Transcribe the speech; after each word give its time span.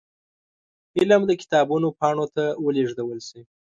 علم 0.97 1.21
د 1.27 1.31
کتابونو 1.41 1.87
پاڼو 1.99 2.25
ته 2.35 2.45
ولېږدول 2.65 3.19
شي. 3.27 3.39